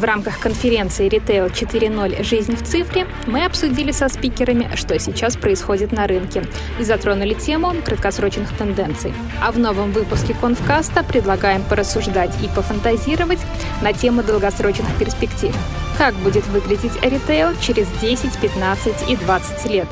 В 0.00 0.04
рамках 0.04 0.40
конференции 0.40 1.10
Retail 1.10 1.52
4.0. 1.52 2.24
Жизнь 2.24 2.56
в 2.56 2.62
цифре 2.62 3.06
мы 3.26 3.44
обсудили 3.44 3.92
со 3.92 4.08
спикерами, 4.08 4.74
что 4.74 4.98
сейчас 4.98 5.36
происходит 5.36 5.92
на 5.92 6.06
рынке 6.06 6.42
и 6.78 6.84
затронули 6.84 7.34
тему 7.34 7.74
краткосрочных 7.84 8.56
тенденций. 8.56 9.12
А 9.42 9.52
в 9.52 9.58
новом 9.58 9.92
выпуске 9.92 10.32
Конфкаста 10.32 11.04
предлагаем 11.04 11.62
порассуждать 11.62 12.30
и 12.42 12.48
пофантазировать 12.48 13.40
на 13.82 13.92
тему 13.92 14.22
долгосрочных 14.22 14.88
перспектив. 14.98 15.54
Как 15.98 16.14
будет 16.14 16.46
выглядеть 16.46 16.96
ритейл 17.02 17.50
через 17.60 17.86
10, 18.00 18.40
15 18.40 19.10
и 19.10 19.16
20 19.16 19.70
лет? 19.70 19.88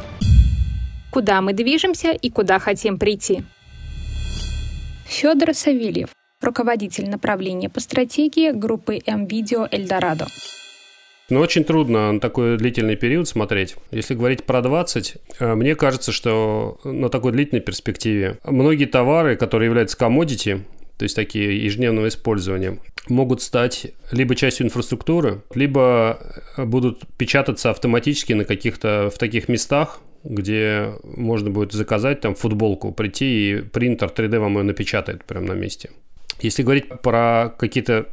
Куда 1.11 1.43
мы 1.43 1.53
движемся 1.53 2.13
и 2.13 2.31
куда 2.31 2.59
хотим 2.59 2.99
прийти? 2.99 3.43
Федор 5.05 5.53
Савельев, 5.53 6.09
руководитель 6.41 7.09
направления 7.09 7.69
по 7.69 7.81
стратегии 7.81 8.53
группы 8.53 9.01
М-Видео 9.07 9.69
Эльдорадо. 9.71 10.27
Но 11.31 11.41
очень 11.41 11.65
трудно 11.65 12.13
на 12.13 12.21
такой 12.21 12.57
длительный 12.57 12.97
период 12.97 13.29
смотреть. 13.29 13.77
Если 13.91 14.15
говорить 14.15 14.45
про 14.45 14.63
20, 14.63 15.17
э, 15.41 15.55
мне 15.55 15.75
кажется, 15.75 16.11
что 16.11 16.79
на 16.85 17.11
такой 17.11 17.33
длительной 17.33 17.61
перспективе 17.61 18.39
многие 18.45 18.87
товары, 18.87 19.37
которые 19.37 19.67
являются 19.67 19.99
комодити, 19.99 20.65
то 20.97 21.03
есть 21.03 21.15
такие 21.15 21.63
ежедневного 21.63 22.09
использования, 22.09 22.79
могут 23.09 23.43
стать 23.43 23.89
либо 24.11 24.35
частью 24.35 24.67
инфраструктуры, 24.67 25.43
либо 25.55 26.19
будут 26.57 27.03
печататься 27.19 27.71
автоматически 27.71 28.33
на 28.33 28.45
каких-то 28.45 29.11
в 29.15 29.19
таких 29.19 29.49
местах, 29.49 30.01
где 30.25 30.95
можно 31.05 31.51
будет 31.51 31.73
заказать 31.73 32.21
там 32.21 32.35
футболку, 32.35 32.93
прийти 32.93 33.51
и 33.51 33.57
принтер 33.63 34.09
3D 34.09 34.39
вам 34.39 34.57
ее 34.59 34.65
напечатает 34.65 35.25
прямо 35.25 35.49
на 35.49 35.53
месте. 35.53 35.91
Если 36.41 36.63
говорить 36.63 36.89
про 37.03 37.55
какие-то 37.59 38.07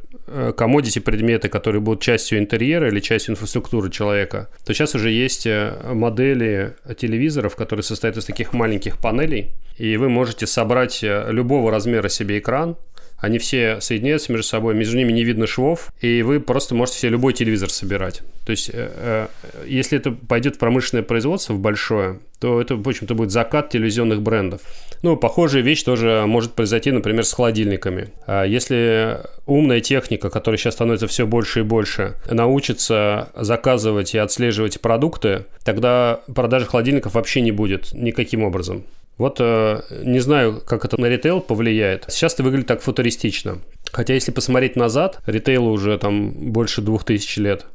комодити 0.56 0.98
э, 0.98 1.02
предметы, 1.02 1.48
которые 1.48 1.80
будут 1.80 2.02
частью 2.02 2.38
интерьера 2.38 2.88
или 2.88 3.00
частью 3.00 3.32
инфраструктуры 3.32 3.90
человека, 3.90 4.48
то 4.64 4.74
сейчас 4.74 4.94
уже 4.94 5.10
есть 5.10 5.46
э, 5.46 5.72
модели 5.92 6.74
телевизоров, 6.98 7.54
которые 7.56 7.84
состоят 7.84 8.16
из 8.16 8.24
таких 8.24 8.52
маленьких 8.52 8.98
панелей, 8.98 9.54
и 9.76 9.96
вы 9.96 10.08
можете 10.08 10.46
собрать 10.46 11.04
э, 11.04 11.28
любого 11.30 11.70
размера 11.70 12.08
себе 12.08 12.38
экран, 12.38 12.76
они 13.18 13.38
все 13.38 13.80
соединяются 13.80 14.32
между 14.32 14.46
собой, 14.46 14.74
между 14.74 14.96
ними 14.96 15.12
не 15.12 15.24
видно 15.24 15.46
швов, 15.46 15.92
и 16.00 16.22
вы 16.22 16.40
просто 16.40 16.74
можете 16.74 16.98
себе 16.98 17.10
любой 17.12 17.32
телевизор 17.32 17.70
собирать. 17.70 18.22
То 18.44 18.50
есть, 18.50 18.70
э, 18.72 18.72
э, 18.74 19.26
если 19.66 19.98
это 19.98 20.12
пойдет 20.12 20.56
в 20.56 20.58
промышленное 20.58 21.02
производство, 21.02 21.54
в 21.54 21.58
большое, 21.58 22.20
то 22.38 22.60
это, 22.60 22.76
в 22.76 22.86
общем-то, 22.86 23.14
будет 23.14 23.30
закат 23.30 23.70
телевизионных 23.70 24.20
брендов. 24.20 24.60
Ну, 25.02 25.16
похожая 25.16 25.62
вещь 25.62 25.82
тоже 25.82 26.24
может 26.26 26.52
произойти, 26.52 26.90
например, 26.90 27.24
с 27.24 27.32
холодильниками. 27.32 28.10
А 28.26 28.44
если 28.44 29.18
умная 29.46 29.80
техника, 29.80 30.28
которая 30.28 30.58
сейчас 30.58 30.74
становится 30.74 31.06
все 31.06 31.26
больше 31.26 31.60
и 31.60 31.62
больше, 31.62 32.16
научится 32.30 33.30
заказывать 33.34 34.14
и 34.14 34.18
отслеживать 34.18 34.80
продукты, 34.80 35.46
тогда 35.64 36.20
продажи 36.34 36.66
холодильников 36.66 37.14
вообще 37.14 37.40
не 37.40 37.52
будет 37.52 37.92
никаким 37.94 38.42
образом. 38.42 38.84
Вот 39.18 39.38
э, 39.40 39.82
не 40.02 40.18
знаю, 40.18 40.60
как 40.60 40.84
это 40.84 41.00
на 41.00 41.06
ритейл 41.06 41.40
повлияет. 41.40 42.04
Сейчас 42.08 42.34
это 42.34 42.42
выглядит 42.42 42.66
так 42.66 42.82
футуристично. 42.82 43.58
Хотя 43.90 44.12
если 44.12 44.30
посмотреть 44.30 44.76
назад, 44.76 45.20
ритейлу 45.26 45.70
уже 45.70 45.96
там 45.96 46.30
больше 46.52 46.82
двух 46.82 47.04
тысяч 47.04 47.36
лет. 47.38 47.66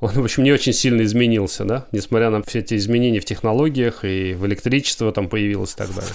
Он, 0.00 0.10
в 0.10 0.24
общем, 0.24 0.42
не 0.42 0.52
очень 0.52 0.72
сильно 0.72 1.02
изменился, 1.02 1.64
да, 1.64 1.86
несмотря 1.92 2.28
на 2.28 2.42
все 2.42 2.58
эти 2.58 2.74
изменения 2.74 3.20
в 3.20 3.24
технологиях 3.24 4.04
и 4.04 4.34
в 4.34 4.44
электричество 4.46 5.12
там 5.12 5.28
появилось 5.28 5.74
и 5.74 5.76
так 5.76 5.94
далее. 5.94 6.12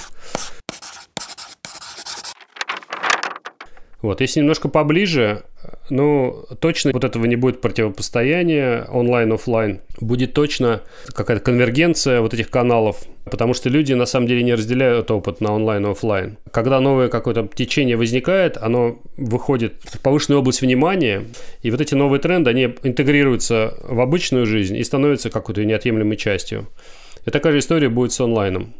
Вот, 4.01 4.21
если 4.21 4.41
немножко 4.41 4.67
поближе, 4.67 5.43
ну, 5.89 6.45
точно 6.59 6.91
вот 6.91 7.03
этого 7.03 7.25
не 7.25 7.35
будет 7.35 7.61
противопостояния 7.61 8.85
онлайн-офлайн. 8.91 9.81
Будет 9.99 10.33
точно 10.33 10.81
какая-то 11.07 11.43
конвергенция 11.43 12.21
вот 12.21 12.33
этих 12.33 12.49
каналов, 12.49 13.03
потому 13.25 13.53
что 13.53 13.69
люди 13.69 13.93
на 13.93 14.05
самом 14.05 14.27
деле 14.27 14.43
не 14.43 14.53
разделяют 14.53 15.11
опыт 15.11 15.41
на 15.41 15.53
онлайн 15.53 15.85
и 15.85 15.91
офлайн. 15.91 16.37
Когда 16.51 16.79
новое 16.79 17.07
какое-то 17.07 17.47
течение 17.53 17.95
возникает, 17.95 18.57
оно 18.57 18.99
выходит 19.15 19.75
в 19.83 19.99
повышенную 20.01 20.39
область 20.39 20.61
внимания, 20.61 21.23
и 21.61 21.71
вот 21.71 21.81
эти 21.81 21.95
новые 21.95 22.19
тренды, 22.19 22.49
они 22.49 22.75
интегрируются 22.83 23.73
в 23.83 23.99
обычную 23.99 24.45
жизнь 24.45 24.75
и 24.75 24.83
становятся 24.83 25.29
какой-то 25.29 25.63
неотъемлемой 25.63 26.17
частью. 26.17 26.67
И 27.25 27.31
такая 27.31 27.53
же 27.53 27.59
история 27.59 27.89
будет 27.89 28.11
с 28.11 28.19
онлайном. 28.19 28.73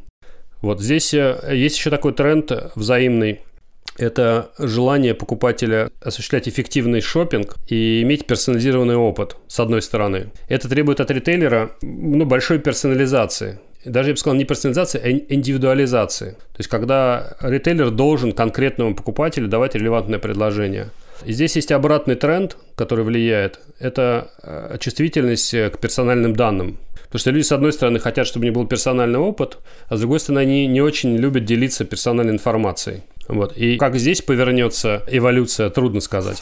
Вот 0.62 0.82
здесь 0.82 1.14
э, 1.14 1.38
есть 1.54 1.78
еще 1.78 1.90
такой 1.90 2.14
тренд 2.14 2.52
взаимный– 2.76 3.42
это 3.98 4.52
желание 4.60 5.14
покупателя 5.14 5.90
осуществлять 6.02 6.48
эффективный 6.48 7.02
шопинг 7.02 7.56
и 7.68 8.02
иметь 8.04 8.26
персонализированный 8.26 8.96
опыт, 8.96 9.38
с 9.48 9.60
одной 9.60 9.82
стороны. 9.82 10.32
Это 10.48 10.70
требует 10.70 11.00
от 11.00 11.12
ритейлера 11.12 11.72
ну, 11.82 12.26
большой 12.26 12.60
персонализации. 12.60 13.60
Даже, 13.86 14.10
я 14.10 14.14
бы 14.14 14.20
сказал, 14.20 14.38
не 14.38 14.46
персонализации, 14.46 15.02
а 15.04 15.34
индивидуализации. 15.34 16.32
То 16.32 16.60
есть, 16.60 16.70
когда 16.70 17.38
ритейлер 17.42 17.90
должен 17.90 18.34
конкретному 18.34 18.96
покупателю 18.96 19.48
давать 19.48 19.76
релевантное 19.76 20.20
предложение. 20.20 20.90
И 21.26 21.34
здесь 21.34 21.56
есть 21.56 21.72
обратный 21.72 22.16
тренд, 22.16 22.58
который 22.76 23.04
влияет. 23.04 23.60
Это 23.80 24.30
э, 24.44 24.78
чувствительность 24.80 25.52
к 25.52 25.78
персональным 25.80 26.36
данным. 26.36 26.78
Потому 27.08 27.20
что 27.20 27.32
люди, 27.32 27.46
с 27.46 27.52
одной 27.52 27.72
стороны, 27.72 28.00
хотят, 28.00 28.28
чтобы 28.28 28.44
у 28.44 28.48
них 28.48 28.54
был 28.54 28.68
персональный 28.68 29.20
опыт, 29.20 29.58
а 29.88 29.96
с 29.96 30.02
другой 30.02 30.20
стороны, 30.20 30.40
они 30.40 30.68
не 30.68 30.82
очень 30.82 31.16
любят 31.16 31.46
делиться 31.46 31.86
персональной 31.86 32.34
информацией. 32.34 33.02
Вот. 33.28 33.58
И 33.58 33.78
как 33.78 33.98
здесь 33.98 34.22
повернется 34.22 35.04
эволюция, 35.08 35.70
трудно 35.70 36.02
сказать. 36.02 36.42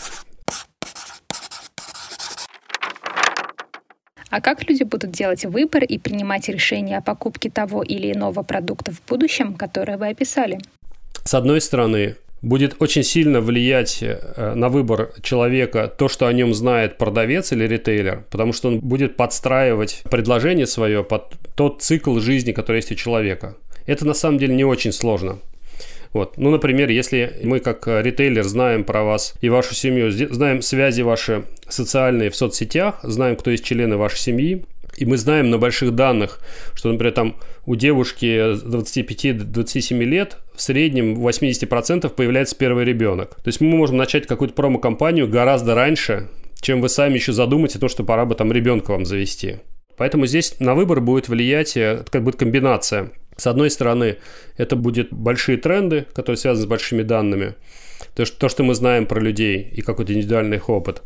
А 4.29 4.41
как 4.41 4.67
люди 4.67 4.83
будут 4.83 5.11
делать 5.11 5.45
выбор 5.45 5.83
и 5.83 5.97
принимать 5.97 6.49
решение 6.49 6.97
о 6.97 7.01
покупке 7.01 7.49
того 7.49 7.83
или 7.83 8.11
иного 8.11 8.43
продукта 8.43 8.91
в 8.91 9.01
будущем, 9.07 9.53
которое 9.53 9.97
вы 9.97 10.09
описали? 10.09 10.59
С 11.23 11.33
одной 11.33 11.61
стороны, 11.61 12.15
будет 12.41 12.75
очень 12.79 13.03
сильно 13.03 13.41
влиять 13.41 13.99
э, 14.01 14.53
на 14.55 14.69
выбор 14.69 15.13
человека 15.21 15.87
то, 15.87 16.07
что 16.07 16.27
о 16.27 16.33
нем 16.33 16.53
знает 16.53 16.97
продавец 16.97 17.51
или 17.51 17.65
ритейлер, 17.65 18.25
потому 18.29 18.53
что 18.53 18.67
он 18.67 18.79
будет 18.79 19.15
подстраивать 19.15 20.03
предложение 20.11 20.67
свое 20.67 21.03
под 21.03 21.33
тот 21.55 21.81
цикл 21.81 22.19
жизни, 22.19 22.51
который 22.51 22.77
есть 22.77 22.91
у 22.91 22.95
человека. 22.95 23.55
Это 23.85 24.05
на 24.05 24.13
самом 24.13 24.37
деле 24.37 24.55
не 24.55 24.65
очень 24.65 24.91
сложно. 24.91 25.39
Вот. 26.15 26.37
Ну, 26.37 26.49
например, 26.49 26.89
если 26.91 27.33
мы 27.43 27.59
как 27.59 27.87
ритейлер 27.87 28.45
знаем 28.45 28.85
про 28.85 29.03
вас 29.03 29.33
и 29.41 29.49
вашу 29.49 29.75
семью, 29.75 30.11
знаем 30.11 30.61
связи 30.61 31.01
ваши 31.01 31.43
социальные 31.67 32.29
в 32.29 32.37
соцсетях, 32.37 33.01
знаем, 33.03 33.35
кто 33.35 33.51
есть 33.51 33.65
члены 33.65 33.97
вашей 33.97 34.19
семьи, 34.19 34.63
и 34.95 35.03
мы 35.03 35.17
знаем 35.17 35.49
на 35.49 35.57
больших 35.57 35.93
данных, 35.93 36.39
что, 36.73 36.89
например, 36.89 37.11
там 37.11 37.35
у 37.65 37.75
девушки 37.75 38.55
25-27 38.65 40.03
лет 40.05 40.37
в 40.55 40.61
среднем 40.61 41.15
80% 41.15 42.07
появляется 42.07 42.55
первый 42.55 42.85
ребенок. 42.85 43.35
То 43.35 43.49
есть 43.49 43.59
мы 43.59 43.75
можем 43.75 43.97
начать 43.97 44.25
какую-то 44.25 44.53
промо-компанию 44.55 45.27
гораздо 45.27 45.75
раньше, 45.75 46.29
чем 46.61 46.79
вы 46.79 46.87
сами 46.87 47.15
еще 47.15 47.33
задумаете 47.33 47.77
то, 47.77 47.89
что 47.89 48.05
пора 48.05 48.23
бы 48.23 48.35
там 48.35 48.53
ребенка 48.53 48.91
вам 48.91 49.05
завести. 49.05 49.57
Поэтому 49.97 50.27
здесь 50.27 50.61
на 50.61 50.75
выбор 50.75 51.01
будет 51.01 51.27
влиять, 51.27 51.75
э, 51.75 52.05
как 52.09 52.23
будет 52.23 52.37
комбинация– 52.37 53.11
с 53.37 53.47
одной 53.47 53.69
стороны, 53.69 54.17
это 54.57 54.75
будут 54.75 55.11
большие 55.11 55.57
тренды, 55.57 56.05
которые 56.13 56.37
связаны 56.37 56.65
с 56.65 56.69
большими 56.69 57.03
данными, 57.03 57.55
то, 58.15 58.25
что, 58.25 58.37
то, 58.37 58.49
что 58.49 58.63
мы 58.63 58.75
знаем 58.75 59.05
про 59.05 59.19
людей 59.19 59.69
и 59.73 59.81
какой-то 59.81 60.13
индивидуальный 60.13 60.57
их 60.57 60.69
опыт. 60.69 61.01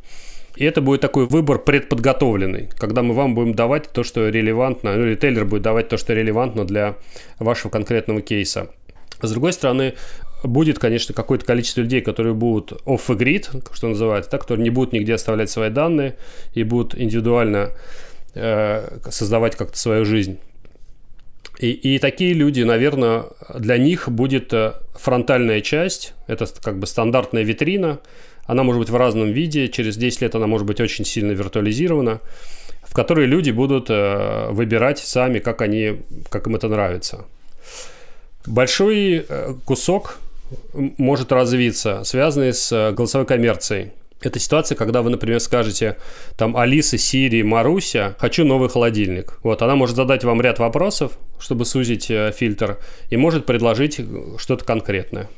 И 0.55 0.65
это 0.65 0.81
будет 0.81 1.01
такой 1.01 1.25
выбор 1.25 1.59
предподготовленный, 1.59 2.69
когда 2.77 3.01
мы 3.01 3.13
вам 3.13 3.33
будем 3.33 3.53
давать 3.53 3.91
то, 3.93 4.03
что 4.03 4.27
релевантно, 4.27 4.95
ну, 4.95 5.05
ритейлер 5.05 5.45
будет 5.45 5.61
давать 5.61 5.89
то, 5.89 5.97
что 5.97 6.13
релевантно 6.13 6.65
для 6.65 6.97
вашего 7.39 7.71
конкретного 7.71 8.21
кейса. 8.21 8.69
С 9.21 9.31
другой 9.31 9.53
стороны, 9.53 9.93
будет, 10.43 10.79
конечно, 10.79 11.13
какое-то 11.13 11.45
количество 11.45 11.81
людей, 11.81 12.01
которые 12.01 12.33
будут 12.33 12.81
off 12.85 13.07
the 13.07 13.17
grid, 13.17 13.73
что 13.73 13.87
называется, 13.87 14.31
да, 14.31 14.37
которые 14.37 14.63
не 14.63 14.69
будут 14.69 14.93
нигде 14.93 15.13
оставлять 15.13 15.49
свои 15.49 15.69
данные 15.69 16.15
и 16.53 16.63
будут 16.63 16.99
индивидуально 16.99 17.71
э, 18.35 18.99
создавать 19.09 19.55
как-то 19.55 19.77
свою 19.77 20.05
жизнь. 20.05 20.39
И, 21.59 21.71
и 21.71 21.99
такие 21.99 22.33
люди, 22.33 22.61
наверное, 22.61 23.25
для 23.53 23.77
них 23.77 24.07
будет 24.07 24.53
э, 24.53 24.73
фронтальная 24.95 25.59
часть, 25.59 26.13
это 26.25 26.47
как 26.61 26.79
бы 26.79 26.87
стандартная 26.87 27.43
витрина, 27.43 27.99
она 28.45 28.63
может 28.63 28.79
быть 28.79 28.89
в 28.89 28.95
разном 28.95 29.31
виде, 29.31 29.67
через 29.67 29.97
10 29.97 30.21
лет 30.21 30.35
она 30.35 30.47
может 30.47 30.65
быть 30.65 30.79
очень 30.79 31.03
сильно 31.03 31.33
виртуализирована, 31.33 32.21
в 32.83 32.93
которой 32.93 33.25
люди 33.25 33.51
будут 33.51 33.89
э, 33.89 34.47
выбирать 34.51 34.99
сами, 34.99 35.39
как, 35.39 35.61
они, 35.61 35.97
как 36.29 36.47
им 36.47 36.55
это 36.55 36.69
нравится. 36.69 37.25
Большой 38.45 39.25
э, 39.27 39.53
кусок 39.65 40.17
может 40.73 41.33
развиться, 41.33 42.05
связанный 42.05 42.53
с 42.53 42.93
голосовой 42.93 43.27
коммерцией. 43.27 43.91
Это 44.21 44.37
ситуация, 44.37 44.75
когда 44.75 45.01
вы, 45.01 45.09
например, 45.09 45.39
скажете, 45.39 45.97
там, 46.37 46.57
Алиса, 46.57 46.97
Сири, 46.97 47.41
Маруся, 47.41 48.15
хочу 48.19 48.43
новый 48.43 48.69
холодильник. 48.69 49.39
Вот, 49.43 49.61
она 49.61 49.75
может 49.75 49.95
задать 49.95 50.23
вам 50.23 50.41
ряд 50.41 50.59
вопросов, 50.59 51.13
чтобы 51.39 51.65
сузить 51.65 52.11
э, 52.11 52.33
фильтр, 52.35 52.79
и 53.09 53.17
может 53.17 53.45
предложить 53.45 54.01
что-то 54.37 54.65
конкретное. 54.65 55.29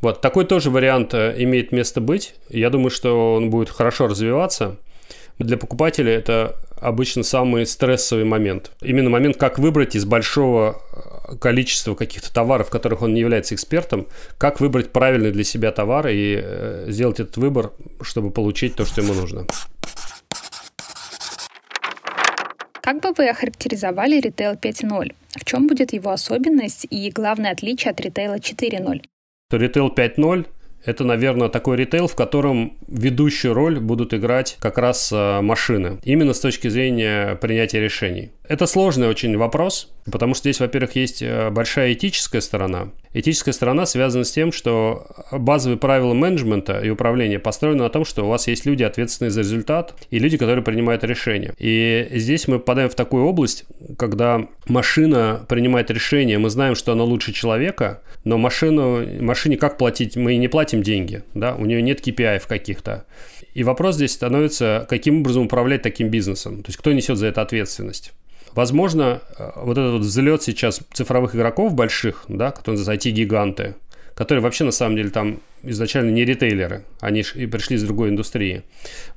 Вот, 0.00 0.20
такой 0.20 0.44
тоже 0.44 0.70
вариант 0.70 1.14
э, 1.14 1.34
имеет 1.38 1.72
место 1.72 2.00
быть. 2.00 2.34
Я 2.48 2.70
думаю, 2.70 2.90
что 2.90 3.34
он 3.34 3.50
будет 3.50 3.70
хорошо 3.70 4.06
развиваться. 4.06 4.76
Для 5.38 5.56
покупателя 5.56 6.12
это 6.12 6.56
обычно 6.80 7.22
самый 7.22 7.66
стрессовый 7.66 8.24
момент. 8.24 8.70
Именно 8.82 9.10
момент, 9.10 9.36
как 9.36 9.58
выбрать 9.58 9.94
из 9.94 10.04
большого 10.04 10.80
э, 11.28 11.36
количества 11.36 11.94
каких-то 11.94 12.32
товаров, 12.32 12.68
в 12.68 12.70
которых 12.70 13.02
он 13.02 13.14
не 13.14 13.20
является 13.20 13.54
экспертом, 13.54 14.06
как 14.38 14.60
выбрать 14.60 14.92
правильный 14.92 15.32
для 15.32 15.44
себя 15.44 15.72
товар 15.72 16.08
и 16.08 16.40
э, 16.42 16.86
сделать 16.88 17.20
этот 17.20 17.36
выбор, 17.38 17.72
чтобы 18.02 18.30
получить 18.30 18.74
то, 18.74 18.84
что 18.84 19.02
ему 19.02 19.14
нужно. 19.14 19.46
Как 22.80 23.00
бы 23.00 23.12
вы 23.16 23.28
охарактеризовали 23.28 24.20
ритейл 24.20 24.52
5.0? 24.52 25.14
В 25.36 25.44
чем 25.44 25.66
будет 25.66 25.92
его 25.92 26.10
особенность 26.10 26.86
и 26.88 27.10
главное 27.10 27.50
отличие 27.50 27.90
от 27.90 28.00
ритейла 28.00 28.36
4.0? 28.36 29.02
Ритейл 29.50 29.88
5.0 29.88 30.46
это, 30.86 31.02
наверное, 31.02 31.48
такой 31.48 31.76
ритейл, 31.76 32.06
в 32.06 32.14
котором 32.14 32.78
ведущую 32.86 33.54
роль 33.54 33.80
будут 33.80 34.14
играть 34.14 34.56
как 34.60 34.78
раз 34.78 35.10
э, 35.12 35.40
машины. 35.40 35.98
Именно 36.04 36.32
с 36.32 36.38
точки 36.38 36.68
зрения 36.68 37.34
принятия 37.34 37.80
решений. 37.80 38.30
Это 38.48 38.66
сложный 38.66 39.08
очень 39.08 39.36
вопрос, 39.36 39.92
потому 40.10 40.34
что 40.34 40.42
здесь, 40.42 40.60
во-первых, 40.60 40.96
есть 40.96 41.22
э, 41.22 41.50
большая 41.50 41.92
этическая 41.92 42.40
сторона. 42.40 42.90
Этическая 43.12 43.52
сторона 43.52 43.86
связана 43.86 44.24
с 44.24 44.30
тем, 44.30 44.52
что 44.52 45.06
базовые 45.32 45.78
правила 45.78 46.14
менеджмента 46.14 46.80
и 46.80 46.90
управления 46.90 47.38
построены 47.38 47.82
на 47.82 47.88
том, 47.88 48.04
что 48.04 48.24
у 48.24 48.28
вас 48.28 48.46
есть 48.46 48.66
люди, 48.66 48.82
ответственные 48.82 49.30
за 49.30 49.40
результат, 49.40 49.94
и 50.10 50.18
люди, 50.18 50.36
которые 50.36 50.62
принимают 50.62 51.02
решения. 51.04 51.54
И 51.58 52.08
здесь 52.12 52.46
мы 52.46 52.58
попадаем 52.58 52.90
в 52.90 52.94
такую 52.94 53.24
область, 53.24 53.64
когда 53.98 54.46
машина 54.68 55.44
принимает 55.48 55.90
решение, 55.90 56.38
мы 56.38 56.50
знаем, 56.50 56.74
что 56.74 56.92
она 56.92 57.04
лучше 57.04 57.32
человека, 57.32 58.02
но 58.24 58.38
машину, 58.38 59.04
машине 59.22 59.56
как 59.56 59.78
платить? 59.78 60.16
Мы 60.16 60.36
не 60.36 60.48
платим 60.48 60.82
деньги, 60.82 61.22
да, 61.34 61.54
у 61.54 61.64
нее 61.64 61.80
нет 61.80 62.06
KPI 62.06 62.42
каких-то. 62.46 63.06
И 63.54 63.64
вопрос 63.64 63.94
здесь 63.94 64.12
становится, 64.12 64.86
каким 64.90 65.20
образом 65.20 65.46
управлять 65.46 65.80
таким 65.80 66.10
бизнесом, 66.10 66.62
то 66.62 66.68
есть 66.68 66.78
кто 66.78 66.92
несет 66.92 67.16
за 67.16 67.28
это 67.28 67.40
ответственность. 67.40 68.12
Возможно, 68.56 69.20
э, 69.38 69.50
вот 69.56 69.76
этот 69.76 69.92
вот 69.92 70.00
взлет 70.00 70.42
сейчас 70.42 70.80
цифровых 70.94 71.36
игроков 71.36 71.74
больших, 71.74 72.24
да, 72.26 72.50
которые 72.50 72.78
называются 72.78 73.10
IT-гиганты, 73.10 73.74
которые 74.14 74.42
вообще 74.42 74.64
на 74.64 74.72
самом 74.72 74.96
деле 74.96 75.10
там 75.10 75.40
изначально 75.62 76.10
не 76.10 76.24
ритейлеры, 76.24 76.84
они 77.00 77.22
и 77.34 77.46
пришли 77.46 77.76
из 77.76 77.84
другой 77.84 78.08
индустрии. 78.08 78.62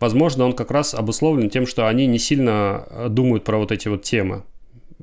Возможно, 0.01 0.43
он 0.43 0.51
как 0.51 0.71
раз 0.71 0.93
обусловлен 0.93 1.49
тем, 1.49 1.67
что 1.67 1.87
они 1.87 2.05
не 2.05 2.19
сильно 2.19 2.85
э, 2.89 3.07
думают 3.09 3.45
про 3.45 3.57
вот 3.57 3.71
эти 3.71 3.87
вот 3.87 4.03
темы, 4.03 4.43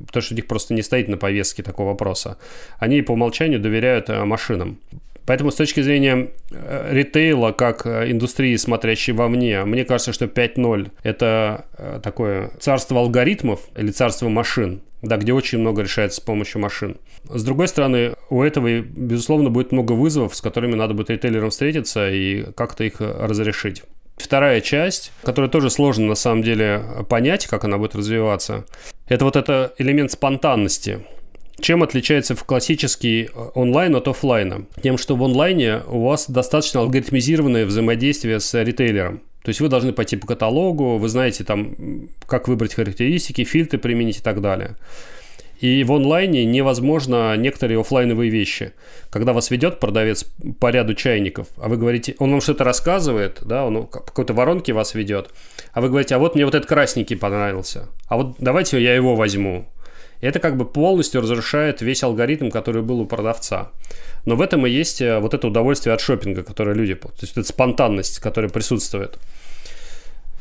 потому 0.06 0.22
что 0.22 0.34
у 0.34 0.36
них 0.36 0.46
просто 0.46 0.74
не 0.74 0.82
стоит 0.82 1.08
на 1.08 1.16
повестке 1.16 1.62
такого 1.62 1.88
вопроса. 1.88 2.36
Они 2.78 3.00
по 3.00 3.12
умолчанию 3.12 3.58
доверяют 3.58 4.10
э, 4.10 4.22
машинам. 4.26 4.78
Поэтому 5.26 5.50
с 5.50 5.56
точки 5.56 5.80
зрения 5.80 6.30
э, 6.50 6.88
ритейла, 6.92 7.50
как 7.50 7.84
э, 7.84 8.10
индустрии, 8.12 8.54
смотрящей 8.56 9.12
вовне, 9.12 9.64
мне 9.64 9.84
кажется, 9.84 10.12
что 10.12 10.26
5.0– 10.26 10.90
это 11.02 11.66
э, 11.76 12.00
такое 12.02 12.50
царство 12.60 13.00
алгоритмов 13.00 13.60
или 13.76 13.90
царство 13.90 14.28
машин, 14.28 14.82
да, 15.02 15.16
где 15.16 15.32
очень 15.32 15.58
много 15.58 15.82
решается 15.82 16.20
с 16.20 16.24
помощью 16.24 16.60
машин. 16.60 16.96
С 17.28 17.42
другой 17.42 17.66
стороны, 17.66 18.14
у 18.30 18.40
этого, 18.42 18.80
безусловно, 18.80 19.50
будет 19.50 19.72
много 19.72 19.92
вызовов, 19.92 20.36
с 20.36 20.40
которыми 20.40 20.76
надо 20.76 20.94
будет 20.94 21.10
ритейлерам 21.10 21.50
встретиться 21.50 22.08
и 22.08 22.44
как-то 22.52 22.84
их 22.84 23.00
разрешить. 23.00 23.82
Вторая 24.16 24.60
часть, 24.60 25.12
которую 25.24 25.50
тоже 25.50 25.70
сложно 25.70 26.06
на 26.06 26.14
самом 26.14 26.42
деле 26.42 26.82
понять, 27.08 27.46
как 27.46 27.64
она 27.64 27.78
будет 27.78 27.96
развиваться, 27.96 28.64
это 29.08 29.24
вот 29.24 29.34
это 29.34 29.74
элемент 29.78 30.12
спонтанности– 30.12 31.00
чем 31.60 31.82
отличается 31.82 32.34
в 32.34 32.44
классический 32.44 33.24
э, 33.24 33.48
онлайн 33.54 33.96
от 33.96 34.08
офлайна? 34.08 34.66
Тем, 34.82 34.98
что 34.98 35.16
в 35.16 35.24
онлайне 35.24 35.80
у 35.88 36.04
вас 36.04 36.28
достаточно 36.28 36.80
алгоритмизированное 36.80 37.66
взаимодействие 37.66 38.40
с 38.40 38.62
ритейлером. 38.62 39.22
То 39.42 39.50
есть 39.50 39.60
вы 39.60 39.68
должны 39.68 39.92
пойти 39.92 40.16
по 40.16 40.26
каталогу, 40.26 40.98
вы 40.98 41.08
знаете 41.08 41.44
там, 41.44 42.08
как 42.26 42.48
выбрать 42.48 42.74
характеристики, 42.74 43.44
фильтры 43.44 43.78
применить 43.78 44.18
и 44.18 44.22
так 44.22 44.40
далее. 44.40 44.76
И 45.60 45.84
в 45.84 45.92
онлайне 45.92 46.44
невозможно 46.44 47.34
некоторые 47.36 47.80
офлайновые 47.80 48.30
вещи. 48.30 48.72
Когда 49.08 49.32
вас 49.32 49.50
ведет 49.50 49.80
продавец 49.80 50.26
по 50.60 50.70
ряду 50.70 50.94
чайников, 50.94 51.46
а 51.56 51.68
вы 51.68 51.76
говорите, 51.76 52.14
он 52.18 52.32
вам 52.32 52.40
что-то 52.40 52.64
рассказывает, 52.64 53.38
да, 53.42 53.64
он 53.64 53.86
по 53.86 54.00
какой-то 54.00 54.34
воронке 54.34 54.72
вас 54.72 54.94
ведет, 54.94 55.30
а 55.72 55.80
вы 55.80 55.88
говорите, 55.88 56.14
а 56.14 56.18
вот 56.18 56.34
мне 56.34 56.44
вот 56.44 56.54
этот 56.54 56.68
красненький 56.68 57.16
понравился, 57.16 57.88
а 58.08 58.16
вот 58.16 58.36
давайте 58.38 58.82
я 58.82 58.94
его 58.94 59.16
возьму. 59.16 59.66
Это 60.26 60.40
как 60.40 60.56
бы 60.56 60.64
полностью 60.64 61.20
разрушает 61.20 61.82
весь 61.82 62.02
алгоритм, 62.02 62.50
который 62.50 62.82
был 62.82 63.00
у 63.00 63.06
продавца. 63.06 63.70
Но 64.24 64.36
в 64.36 64.40
этом 64.40 64.66
и 64.66 64.70
есть 64.70 65.00
э, 65.00 65.18
вот 65.20 65.34
это 65.34 65.46
удовольствие 65.46 65.94
от 65.94 66.00
шопинга, 66.00 66.42
которое 66.42 66.74
люди... 66.74 66.94
То 66.94 67.10
есть 67.20 67.36
это 67.36 67.46
спонтанность, 67.46 68.18
которая 68.18 68.50
присутствует. 68.50 69.18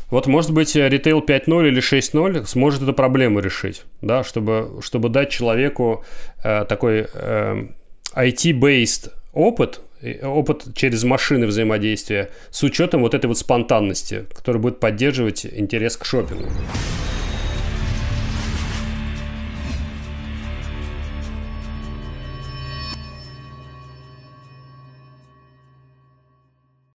Вот, 0.09 0.27
может 0.27 0.51
быть, 0.51 0.75
ритейл 0.75 1.19
5.0 1.19 1.67
или 1.67 1.81
6.0 1.81 2.45
сможет 2.45 2.83
эту 2.83 2.93
проблему 2.93 3.39
решить, 3.39 3.83
да, 4.01 4.23
чтобы, 4.23 4.79
чтобы 4.81 5.09
дать 5.09 5.29
человеку 5.29 6.03
э, 6.43 6.65
такой 6.65 7.07
э, 7.13 7.67
IT-based 8.15 9.11
опыт, 9.33 9.81
опыт 10.23 10.65
через 10.75 11.03
машины 11.03 11.47
взаимодействия 11.47 12.29
с 12.49 12.63
учетом 12.63 13.01
вот 13.01 13.13
этой 13.13 13.27
вот 13.27 13.37
спонтанности, 13.37 14.25
которая 14.33 14.61
будет 14.61 14.79
поддерживать 14.79 15.45
интерес 15.45 15.97
к 15.97 16.05
шопингу. 16.05 16.49